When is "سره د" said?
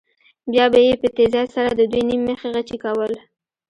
1.55-1.81